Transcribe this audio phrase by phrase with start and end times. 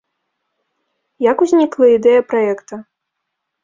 [1.29, 2.85] Як узнікла ідэя праекта?